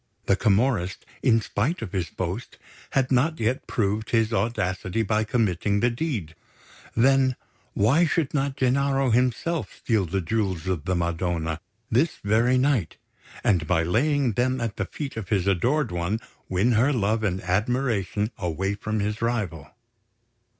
The 0.25 0.35
Camorrist, 0.35 1.05
in 1.21 1.41
spite 1.41 1.83
of 1.83 1.91
his 1.91 2.09
boast, 2.09 2.57
had 2.93 3.11
not 3.11 3.39
yet 3.39 3.67
proved 3.67 4.09
his 4.09 4.33
audacity 4.33 5.03
by 5.03 5.23
committing 5.23 5.79
the 5.79 5.91
deed; 5.91 6.33
then, 6.97 7.35
why 7.75 8.07
should 8.07 8.33
not 8.33 8.55
Gennaro 8.57 9.11
himself 9.11 9.71
steal 9.75 10.07
the 10.07 10.19
Jewels 10.19 10.65
of 10.67 10.85
the 10.85 10.95
Madonna 10.95 11.61
this 11.91 12.17
very 12.23 12.57
night, 12.57 12.97
and 13.43 13.67
by 13.67 13.83
laying 13.83 14.31
them 14.31 14.59
at 14.59 14.77
the 14.77 14.85
feet 14.85 15.17
of 15.17 15.29
his 15.29 15.45
adored 15.45 15.91
one, 15.91 16.19
win 16.49 16.71
her 16.71 16.91
love 16.91 17.23
and 17.23 17.39
admiration 17.43 18.31
away 18.39 18.73
from 18.73 19.01
his 19.01 19.21
rival? 19.21 19.69